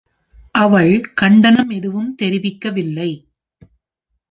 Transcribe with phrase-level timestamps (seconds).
[0.51, 3.11] அவள் கண்டனம் ஏதும் தெரிவிக்கவில்லை.